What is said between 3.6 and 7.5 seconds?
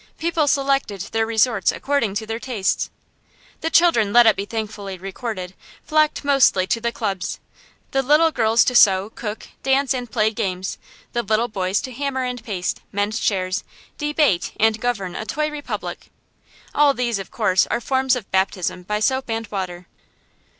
children, let it be thankfully recorded, flocked mostly to the clubs;